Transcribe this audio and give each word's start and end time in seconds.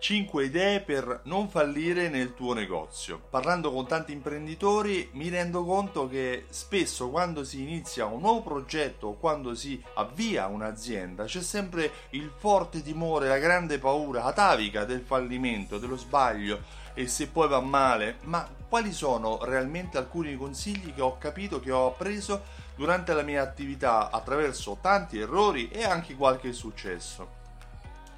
5 0.00 0.44
idee 0.46 0.80
per 0.80 1.20
non 1.24 1.50
fallire 1.50 2.08
nel 2.08 2.32
tuo 2.32 2.54
negozio. 2.54 3.20
Parlando 3.28 3.70
con 3.70 3.86
tanti 3.86 4.12
imprenditori 4.12 5.10
mi 5.12 5.28
rendo 5.28 5.62
conto 5.62 6.08
che 6.08 6.46
spesso 6.48 7.10
quando 7.10 7.44
si 7.44 7.60
inizia 7.60 8.06
un 8.06 8.22
nuovo 8.22 8.40
progetto 8.40 9.08
o 9.08 9.16
quando 9.18 9.54
si 9.54 9.80
avvia 9.94 10.46
un'azienda 10.46 11.24
c'è 11.24 11.42
sempre 11.42 11.92
il 12.10 12.32
forte 12.34 12.82
timore, 12.82 13.28
la 13.28 13.36
grande 13.36 13.78
paura 13.78 14.24
atavica 14.24 14.86
del 14.86 15.02
fallimento, 15.02 15.78
dello 15.78 15.98
sbaglio 15.98 16.62
e 16.94 17.06
se 17.06 17.28
poi 17.28 17.48
va 17.48 17.60
male. 17.60 18.16
Ma 18.22 18.48
quali 18.70 18.92
sono 18.92 19.44
realmente 19.44 19.98
alcuni 19.98 20.34
consigli 20.34 20.94
che 20.94 21.02
ho 21.02 21.18
capito, 21.18 21.60
che 21.60 21.72
ho 21.72 21.88
appreso 21.88 22.44
durante 22.74 23.12
la 23.12 23.22
mia 23.22 23.42
attività 23.42 24.10
attraverso 24.10 24.78
tanti 24.80 25.18
errori 25.18 25.68
e 25.68 25.84
anche 25.84 26.16
qualche 26.16 26.54
successo? 26.54 27.39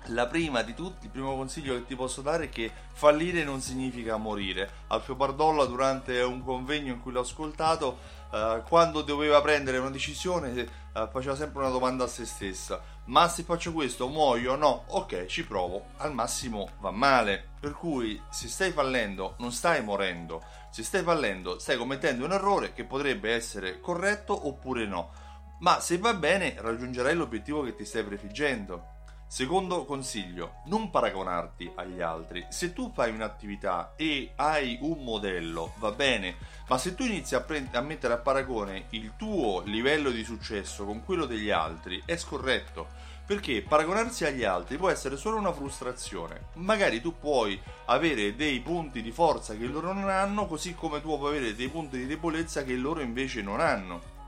La 0.07 0.27
prima 0.27 0.63
di 0.63 0.75
tutti, 0.75 1.07
il 1.07 1.13
primo 1.13 1.37
consiglio 1.37 1.75
che 1.75 1.87
ti 1.87 1.95
posso 1.95 2.23
dare 2.23 2.47
è 2.47 2.49
che 2.49 2.73
fallire 2.93 3.45
non 3.45 3.61
significa 3.61 4.17
morire. 4.17 4.69
Alfio 4.89 5.15
Bardolla 5.15 5.65
durante 5.65 6.21
un 6.23 6.43
convegno 6.43 6.93
in 6.93 7.01
cui 7.01 7.13
l'ho 7.13 7.21
ascoltato, 7.21 7.99
eh, 8.33 8.63
quando 8.67 9.03
doveva 9.03 9.41
prendere 9.41 9.79
una 9.79 9.91
decisione, 9.91 10.55
eh, 10.57 10.69
faceva 11.13 11.37
sempre 11.37 11.61
una 11.61 11.71
domanda 11.71 12.05
a 12.05 12.09
se 12.09 12.27
stessa. 12.27 12.83
Ma 13.05 13.29
se 13.29 13.45
faccio 13.45 13.73
questo 13.73 14.09
muoio 14.09 14.57
no? 14.57 14.85
Ok, 14.89 15.27
ci 15.27 15.47
provo. 15.47 15.91
Al 15.99 16.13
massimo 16.13 16.71
va 16.81 16.91
male. 16.91 17.51
Per 17.61 17.73
cui 17.73 18.21
se 18.29 18.49
stai 18.49 18.73
fallendo 18.73 19.37
non 19.39 19.53
stai 19.53 19.85
morendo. 19.85 20.43
Se 20.71 20.83
stai 20.83 21.05
fallendo 21.05 21.61
stai 21.61 21.77
commettendo 21.77 22.25
un 22.25 22.33
errore 22.33 22.73
che 22.73 22.85
potrebbe 22.85 23.33
essere 23.33 23.79
corretto 23.79 24.49
oppure 24.49 24.85
no. 24.85 25.13
Ma 25.61 25.79
se 25.79 25.99
va 25.99 26.13
bene 26.15 26.57
raggiungerai 26.59 27.15
l'obiettivo 27.15 27.63
che 27.63 27.77
ti 27.77 27.85
stai 27.85 28.03
prefiggendo. 28.03 28.92
Secondo 29.33 29.87
consiglio, 29.87 30.57
non 30.67 30.91
paragonarti 30.91 31.73
agli 31.77 32.03
altri. 32.03 32.45
Se 32.51 32.75
tu 32.75 32.93
fai 32.95 33.11
un'attività 33.13 33.95
e 33.97 34.33
hai 34.37 34.77
un 34.83 35.03
modello, 35.03 35.73
va 35.79 35.91
bene, 35.91 36.37
ma 36.69 36.77
se 36.77 36.95
tu 36.95 37.03
inizi 37.05 37.35
a, 37.35 37.41
prend- 37.41 37.75
a, 37.75 37.81
mettere 37.81 38.13
a 38.13 38.19
paragone 38.19 38.89
il 38.91 39.13
tuo 39.17 39.63
livello 39.63 40.11
di 40.11 40.23
successo 40.23 40.85
con 40.85 41.03
quello 41.03 41.25
degli 41.25 41.49
altri, 41.49 42.03
è 42.05 42.15
scorretto. 42.19 42.89
Perché 43.25 43.63
paragonarsi 43.63 44.27
agli 44.27 44.45
altri 44.45 44.77
può 44.77 44.91
essere 44.91 45.17
solo 45.17 45.39
una 45.39 45.55
frustrazione. 45.55 46.49
Magari 46.57 47.01
tu 47.01 47.19
puoi 47.19 47.59
avere 47.87 48.37
dei 48.37 48.61
punti 48.61 49.01
di 49.01 49.13
forza 49.13 49.57
che 49.57 49.65
loro 49.65 49.95
non 49.95 50.11
hanno, 50.11 50.47
così 50.47 50.75
come 50.75 51.01
tu 51.01 51.17
puoi 51.17 51.31
avere 51.39 51.57
dei 51.57 51.69
punti 51.69 51.97
di 51.97 52.07
debolezza 52.07 52.65
che 52.65 52.75
loro 52.75 53.01
invece 53.01 53.41
non 53.41 53.61
hanno. 53.61 54.21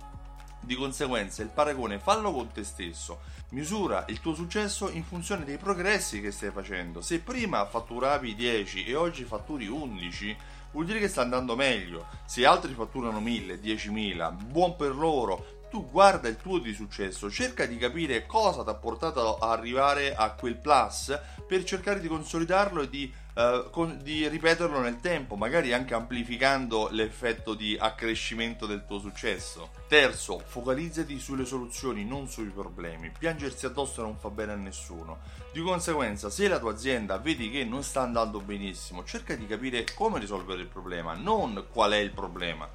Di 0.64 0.76
conseguenza 0.76 1.42
il 1.42 1.50
paragone 1.50 1.98
fallo 1.98 2.32
con 2.32 2.50
te 2.50 2.64
stesso, 2.64 3.20
misura 3.50 4.06
il 4.08 4.20
tuo 4.20 4.34
successo 4.34 4.88
in 4.88 5.04
funzione 5.04 5.44
dei 5.44 5.58
progressi 5.58 6.22
che 6.22 6.30
stai 6.30 6.50
facendo. 6.52 7.02
Se 7.02 7.18
prima 7.20 7.66
fatturavi 7.66 8.34
10 8.34 8.86
e 8.86 8.94
oggi 8.94 9.24
fatturi 9.24 9.68
11, 9.68 10.34
vuol 10.72 10.86
dire 10.86 11.00
che 11.00 11.08
sta 11.08 11.20
andando 11.20 11.54
meglio. 11.54 12.06
Se 12.24 12.46
altri 12.46 12.72
fatturano 12.72 13.20
1000, 13.20 13.60
10.000, 13.60 14.42
buon 14.46 14.74
per 14.76 14.94
loro. 14.94 15.60
Tu 15.68 15.86
guarda 15.90 16.28
il 16.28 16.36
tuo 16.36 16.58
di 16.58 16.72
successo, 16.72 17.30
cerca 17.30 17.66
di 17.66 17.76
capire 17.76 18.24
cosa 18.24 18.62
ti 18.62 18.70
ha 18.70 18.74
portato 18.74 19.36
a 19.36 19.50
arrivare 19.50 20.14
a 20.14 20.30
quel 20.30 20.56
plus 20.56 21.18
per 21.46 21.64
cercare 21.64 22.00
di 22.00 22.08
consolidarlo 22.08 22.80
e 22.82 22.88
di 22.88 23.12
Uh, 23.34 23.68
con, 23.70 23.98
di 24.00 24.28
ripeterlo 24.28 24.78
nel 24.78 25.00
tempo, 25.00 25.34
magari 25.34 25.72
anche 25.72 25.92
amplificando 25.92 26.88
l'effetto 26.92 27.54
di 27.54 27.76
accrescimento 27.76 28.64
del 28.64 28.84
tuo 28.86 29.00
successo. 29.00 29.70
Terzo, 29.88 30.40
focalizzati 30.46 31.18
sulle 31.18 31.44
soluzioni, 31.44 32.04
non 32.04 32.28
sui 32.28 32.44
problemi. 32.44 33.10
Piangersi 33.10 33.66
addosso 33.66 34.02
non 34.02 34.16
fa 34.16 34.30
bene 34.30 34.52
a 34.52 34.56
nessuno. 34.56 35.18
Di 35.52 35.60
conseguenza, 35.60 36.30
se 36.30 36.46
la 36.46 36.60
tua 36.60 36.70
azienda 36.70 37.18
vedi 37.18 37.50
che 37.50 37.64
non 37.64 37.82
sta 37.82 38.02
andando 38.02 38.38
benissimo, 38.38 39.02
cerca 39.02 39.34
di 39.34 39.48
capire 39.48 39.84
come 39.96 40.20
risolvere 40.20 40.60
il 40.60 40.68
problema, 40.68 41.14
non 41.14 41.66
qual 41.72 41.90
è 41.90 41.96
il 41.96 42.12
problema 42.12 42.68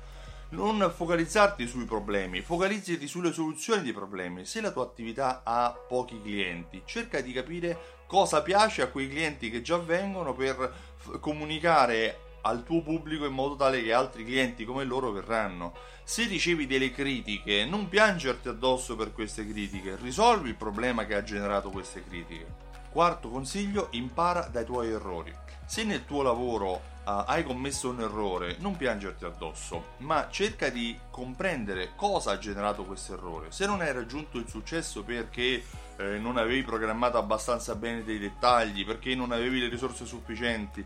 non 0.51 0.91
focalizzarti 0.95 1.67
sui 1.67 1.85
problemi, 1.85 2.41
focalizzati 2.41 3.07
sulle 3.07 3.31
soluzioni 3.31 3.83
dei 3.83 3.93
problemi. 3.93 4.45
Se 4.45 4.61
la 4.61 4.71
tua 4.71 4.83
attività 4.83 5.41
ha 5.43 5.71
pochi 5.71 6.19
clienti, 6.21 6.81
cerca 6.85 7.21
di 7.21 7.31
capire 7.31 7.98
cosa 8.09 8.41
piace 8.41 8.81
a 8.81 8.87
quei 8.87 9.07
clienti 9.07 9.51
che 9.51 9.61
già 9.61 9.77
vengono 9.77 10.33
per 10.33 10.73
f- 10.97 11.19
comunicare 11.19 12.21
al 12.41 12.63
tuo 12.63 12.81
pubblico 12.81 13.27
in 13.27 13.33
modo 13.33 13.55
tale 13.55 13.83
che 13.83 13.93
altri 13.93 14.25
clienti 14.25 14.65
come 14.65 14.83
loro 14.83 15.11
verranno. 15.11 15.75
Se 16.03 16.25
ricevi 16.25 16.65
delle 16.65 16.91
critiche, 16.91 17.65
non 17.65 17.87
piangerti 17.87 18.47
addosso 18.47 18.95
per 18.95 19.13
queste 19.13 19.47
critiche, 19.47 19.95
risolvi 20.01 20.49
il 20.49 20.55
problema 20.55 21.05
che 21.05 21.13
ha 21.13 21.21
generato 21.21 21.69
queste 21.69 22.03
critiche. 22.03 22.47
Quarto 22.89 23.29
consiglio, 23.29 23.89
impara 23.91 24.47
dai 24.51 24.65
tuoi 24.65 24.89
errori. 24.89 25.31
Se 25.69 25.83
nel 25.83 26.03
tuo 26.03 26.23
lavoro 26.23 26.71
uh, 26.71 26.81
hai 27.27 27.43
commesso 27.43 27.89
un 27.89 28.01
errore, 28.01 28.55
non 28.57 28.75
piangerti 28.75 29.23
addosso, 29.25 29.89
ma 29.97 30.27
cerca 30.31 30.69
di 30.69 30.99
comprendere 31.11 31.91
cosa 31.95 32.31
ha 32.31 32.39
generato 32.39 32.85
questo 32.85 33.13
errore. 33.13 33.51
Se 33.51 33.67
non 33.67 33.81
hai 33.81 33.93
raggiunto 33.93 34.39
il 34.39 34.49
successo 34.49 35.03
perché 35.03 35.63
eh, 35.97 36.17
non 36.17 36.37
avevi 36.37 36.63
programmato 36.63 37.19
abbastanza 37.19 37.75
bene 37.75 38.03
dei 38.03 38.17
dettagli, 38.17 38.83
perché 38.83 39.13
non 39.13 39.31
avevi 39.31 39.59
le 39.59 39.69
risorse 39.69 40.07
sufficienti, 40.07 40.83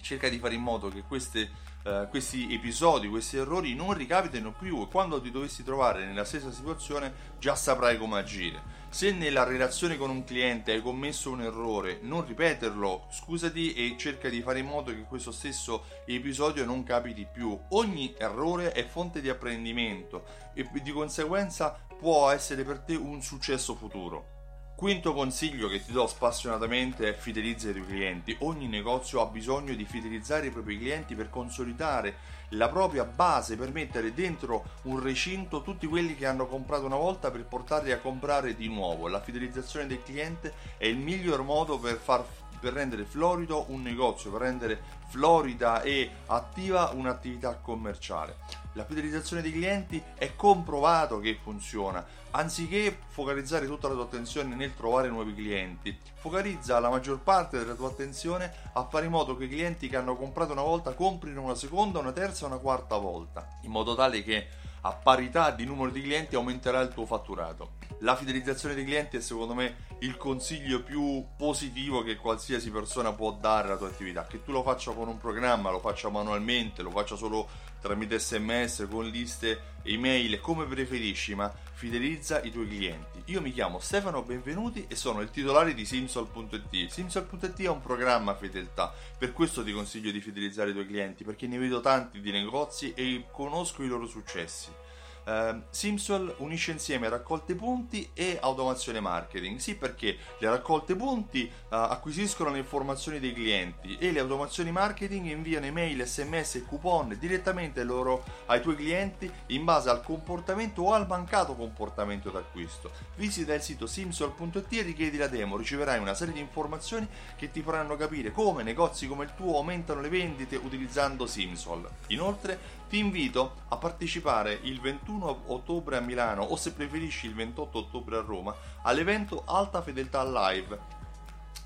cerca 0.00 0.28
di 0.28 0.40
fare 0.40 0.54
in 0.54 0.62
modo 0.62 0.88
che 0.88 1.04
queste, 1.06 1.48
uh, 1.84 2.08
questi 2.08 2.52
episodi, 2.52 3.06
questi 3.06 3.36
errori 3.36 3.76
non 3.76 3.92
ricapitino 3.92 4.50
più 4.50 4.82
e 4.82 4.88
quando 4.88 5.20
ti 5.20 5.30
dovessi 5.30 5.62
trovare 5.62 6.04
nella 6.04 6.24
stessa 6.24 6.50
situazione 6.50 7.14
già 7.38 7.54
saprai 7.54 7.98
come 7.98 8.18
agire. 8.18 8.60
Se 8.96 9.12
nella 9.12 9.44
relazione 9.44 9.98
con 9.98 10.08
un 10.08 10.24
cliente 10.24 10.72
hai 10.72 10.80
commesso 10.80 11.30
un 11.30 11.42
errore, 11.42 11.98
non 12.00 12.24
ripeterlo, 12.24 13.08
scusati 13.10 13.74
e 13.74 13.94
cerca 13.98 14.30
di 14.30 14.40
fare 14.40 14.60
in 14.60 14.64
modo 14.64 14.90
che 14.90 15.02
questo 15.02 15.32
stesso 15.32 15.84
episodio 16.06 16.64
non 16.64 16.82
capiti 16.82 17.28
più. 17.30 17.60
Ogni 17.72 18.14
errore 18.16 18.72
è 18.72 18.86
fonte 18.86 19.20
di 19.20 19.28
apprendimento 19.28 20.24
e 20.54 20.66
di 20.82 20.92
conseguenza 20.92 21.78
può 21.98 22.30
essere 22.30 22.64
per 22.64 22.78
te 22.78 22.94
un 22.94 23.20
successo 23.20 23.74
futuro. 23.74 24.35
Quinto 24.76 25.14
consiglio 25.14 25.68
che 25.68 25.82
ti 25.82 25.90
do 25.90 26.06
spassionatamente 26.06 27.08
è 27.08 27.14
fidelizza 27.14 27.70
i 27.70 27.72
tuoi 27.72 27.86
clienti. 27.86 28.36
Ogni 28.40 28.68
negozio 28.68 29.22
ha 29.22 29.24
bisogno 29.24 29.72
di 29.72 29.86
fidelizzare 29.86 30.48
i 30.48 30.50
propri 30.50 30.76
clienti 30.76 31.14
per 31.14 31.30
consolidare 31.30 32.16
la 32.50 32.68
propria 32.68 33.04
base, 33.04 33.56
per 33.56 33.72
mettere 33.72 34.12
dentro 34.12 34.64
un 34.82 35.00
recinto 35.00 35.62
tutti 35.62 35.86
quelli 35.86 36.14
che 36.14 36.26
hanno 36.26 36.46
comprato 36.46 36.84
una 36.84 36.96
volta 36.96 37.30
per 37.30 37.46
portarli 37.46 37.90
a 37.90 38.00
comprare 38.00 38.54
di 38.54 38.68
nuovo. 38.68 39.08
La 39.08 39.22
fidelizzazione 39.22 39.86
del 39.86 40.02
cliente 40.02 40.52
è 40.76 40.84
il 40.84 40.98
miglior 40.98 41.42
modo 41.42 41.78
per 41.78 41.96
far 41.96 42.22
per 42.60 42.72
rendere 42.72 43.04
florido 43.04 43.66
un 43.68 43.82
negozio, 43.82 44.30
per 44.30 44.40
rendere 44.42 44.82
florida 45.08 45.82
e 45.82 46.10
attiva 46.26 46.90
un'attività 46.94 47.54
commerciale. 47.54 48.36
La 48.76 48.84
fidelizzazione 48.84 49.40
dei 49.40 49.52
clienti 49.52 50.02
è 50.16 50.36
comprovato 50.36 51.18
che 51.18 51.38
funziona. 51.42 52.04
Anziché 52.32 52.98
focalizzare 53.06 53.64
tutta 53.64 53.88
la 53.88 53.94
tua 53.94 54.02
attenzione 54.02 54.54
nel 54.54 54.74
trovare 54.76 55.08
nuovi 55.08 55.34
clienti, 55.34 55.98
focalizza 56.16 56.78
la 56.78 56.90
maggior 56.90 57.20
parte 57.20 57.56
della 57.56 57.72
tua 57.72 57.88
attenzione 57.88 58.52
a 58.74 58.84
fare 58.84 59.06
in 59.06 59.12
modo 59.12 59.34
che 59.34 59.44
i 59.44 59.48
clienti 59.48 59.88
che 59.88 59.96
hanno 59.96 60.14
comprato 60.14 60.52
una 60.52 60.60
volta 60.60 60.92
comprino 60.92 61.40
una 61.40 61.54
seconda, 61.54 62.00
una 62.00 62.12
terza 62.12 62.44
una 62.44 62.58
quarta 62.58 62.98
volta, 62.98 63.48
in 63.62 63.70
modo 63.70 63.94
tale 63.94 64.22
che 64.22 64.46
a 64.82 64.92
parità 64.92 65.52
di 65.52 65.64
numero 65.64 65.90
di 65.90 66.02
clienti 66.02 66.34
aumenterà 66.34 66.80
il 66.80 66.92
tuo 66.92 67.06
fatturato. 67.06 67.75
La 68.00 68.14
fidelizzazione 68.14 68.74
dei 68.74 68.84
clienti 68.84 69.16
è 69.16 69.20
secondo 69.20 69.54
me 69.54 69.84
il 70.00 70.18
consiglio 70.18 70.82
più 70.82 71.24
positivo 71.36 72.02
che 72.02 72.16
qualsiasi 72.16 72.70
persona 72.70 73.12
può 73.12 73.32
dare 73.32 73.68
alla 73.68 73.78
tua 73.78 73.88
attività. 73.88 74.26
Che 74.26 74.44
tu 74.44 74.52
lo 74.52 74.62
faccia 74.62 74.92
con 74.92 75.08
un 75.08 75.16
programma, 75.16 75.70
lo 75.70 75.80
faccia 75.80 76.10
manualmente, 76.10 76.82
lo 76.82 76.90
faccia 76.90 77.16
solo 77.16 77.48
tramite 77.80 78.18
sms, 78.18 78.86
con 78.90 79.06
liste 79.06 79.74
email, 79.84 80.40
come 80.40 80.66
preferisci, 80.66 81.34
ma 81.34 81.50
fidelizza 81.72 82.42
i 82.42 82.50
tuoi 82.50 82.68
clienti. 82.68 83.22
Io 83.26 83.40
mi 83.40 83.52
chiamo 83.52 83.78
Stefano 83.78 84.22
Benvenuti 84.22 84.84
e 84.88 84.94
sono 84.94 85.20
il 85.20 85.30
titolare 85.30 85.72
di 85.72 85.86
Simsol.it. 85.86 86.90
Simsol.it 86.90 87.62
è 87.62 87.68
un 87.68 87.80
programma 87.80 88.34
fedeltà, 88.34 88.92
per 89.16 89.32
questo 89.32 89.64
ti 89.64 89.72
consiglio 89.72 90.10
di 90.10 90.20
fidelizzare 90.20 90.70
i 90.70 90.72
tuoi 90.72 90.86
clienti, 90.86 91.24
perché 91.24 91.46
ne 91.46 91.56
vedo 91.56 91.80
tanti 91.80 92.20
di 92.20 92.30
negozi 92.30 92.92
e 92.94 93.24
conosco 93.30 93.82
i 93.82 93.88
loro 93.88 94.06
successi. 94.06 94.84
Uh, 95.26 95.60
Simsol 95.70 96.36
unisce 96.38 96.70
insieme 96.70 97.08
raccolte 97.08 97.56
punti 97.56 98.10
e 98.14 98.38
automazione 98.40 99.00
marketing. 99.00 99.58
Sì, 99.58 99.74
perché 99.74 100.16
le 100.38 100.48
raccolte 100.48 100.94
punti 100.94 101.50
uh, 101.50 101.74
acquisiscono 101.74 102.50
le 102.50 102.58
informazioni 102.58 103.18
dei 103.18 103.32
clienti 103.32 103.96
e 103.98 104.12
le 104.12 104.20
automazioni 104.20 104.70
marketing 104.70 105.26
inviano 105.26 105.66
email, 105.66 106.06
sms 106.06 106.54
e 106.54 106.62
coupon 106.62 107.16
direttamente 107.18 107.82
loro, 107.82 108.24
ai 108.46 108.60
tuoi 108.60 108.76
clienti 108.76 109.28
in 109.48 109.64
base 109.64 109.90
al 109.90 110.02
comportamento 110.02 110.82
o 110.82 110.92
al 110.92 111.08
mancato 111.08 111.56
comportamento 111.56 112.30
d'acquisto. 112.30 112.92
Visita 113.16 113.52
il 113.52 113.62
sito 113.62 113.88
simsol.it 113.88 114.72
e 114.72 114.82
richiedi 114.82 115.16
la 115.16 115.26
demo, 115.26 115.56
riceverai 115.56 115.98
una 115.98 116.14
serie 116.14 116.34
di 116.34 116.40
informazioni 116.40 117.08
che 117.36 117.50
ti 117.50 117.62
faranno 117.62 117.96
capire 117.96 118.30
come 118.30 118.62
negozi 118.62 119.08
come 119.08 119.24
il 119.24 119.34
tuo 119.34 119.56
aumentano 119.56 120.00
le 120.00 120.08
vendite 120.08 120.56
utilizzando 120.56 121.26
Simsol. 121.26 121.88
Inoltre 122.08 122.84
ti 122.88 122.98
invito 122.98 123.62
a 123.68 123.76
partecipare 123.76 124.60
il 124.62 124.80
21 124.80 125.15
ottobre 125.24 125.96
a 125.96 126.00
Milano 126.00 126.42
o 126.42 126.56
se 126.56 126.72
preferisci 126.72 127.26
il 127.26 127.34
28 127.34 127.78
ottobre 127.78 128.16
a 128.16 128.20
Roma 128.20 128.54
all'evento 128.82 129.42
Alta 129.46 129.82
Fedeltà 129.82 130.24
Live 130.24 130.95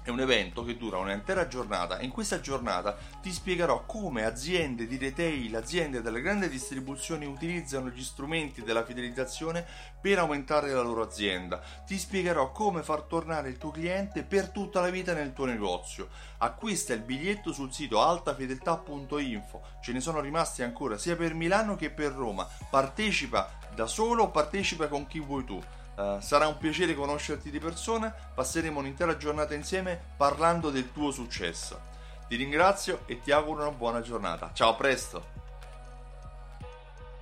È 0.02 0.08
un 0.08 0.20
evento 0.20 0.64
che 0.64 0.78
dura 0.78 0.96
un'intera 0.96 1.46
giornata 1.46 1.98
e 1.98 2.06
in 2.06 2.10
questa 2.10 2.40
giornata 2.40 2.96
ti 3.20 3.30
spiegherò 3.30 3.84
come 3.84 4.24
aziende 4.24 4.86
di 4.86 4.96
retail, 4.96 5.54
aziende 5.54 6.00
delle 6.00 6.22
grandi 6.22 6.48
distribuzioni 6.48 7.26
utilizzano 7.26 7.90
gli 7.90 8.02
strumenti 8.02 8.62
della 8.62 8.82
fidelizzazione 8.82 9.62
per 10.00 10.18
aumentare 10.18 10.72
la 10.72 10.80
loro 10.80 11.02
azienda. 11.02 11.60
Ti 11.84 11.98
spiegherò 11.98 12.50
come 12.50 12.82
far 12.82 13.02
tornare 13.02 13.50
il 13.50 13.58
tuo 13.58 13.70
cliente 13.70 14.22
per 14.22 14.48
tutta 14.48 14.80
la 14.80 14.88
vita 14.88 15.12
nel 15.12 15.34
tuo 15.34 15.44
negozio. 15.44 16.08
Acquista 16.38 16.94
il 16.94 17.02
biglietto 17.02 17.52
sul 17.52 17.70
sito 17.70 18.00
altafedeltà.info, 18.00 19.62
ce 19.82 19.92
ne 19.92 20.00
sono 20.00 20.20
rimasti 20.20 20.62
ancora 20.62 20.96
sia 20.96 21.14
per 21.14 21.34
Milano 21.34 21.76
che 21.76 21.90
per 21.90 22.12
Roma. 22.12 22.48
Partecipa 22.70 23.52
da 23.74 23.86
solo 23.86 24.22
o 24.22 24.30
partecipa 24.30 24.88
con 24.88 25.06
chi 25.06 25.20
vuoi 25.20 25.44
tu. 25.44 25.62
Uh, 26.00 26.18
sarà 26.20 26.46
un 26.46 26.56
piacere 26.56 26.94
conoscerti 26.94 27.50
di 27.50 27.58
persona, 27.58 28.08
passeremo 28.10 28.78
un'intera 28.78 29.18
giornata 29.18 29.52
insieme 29.52 30.00
parlando 30.16 30.70
del 30.70 30.92
tuo 30.92 31.10
successo. 31.10 31.78
Ti 32.26 32.36
ringrazio 32.36 33.02
e 33.04 33.20
ti 33.20 33.32
auguro 33.32 33.60
una 33.60 33.70
buona 33.70 34.00
giornata. 34.00 34.50
Ciao, 34.54 34.70
a 34.70 34.74
presto! 34.76 35.39